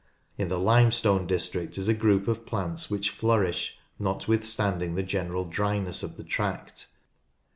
[0.35, 6.01] In the limestone district is a group of plants which flourish, notwithstanding the general dryness
[6.01, 6.87] of the tract.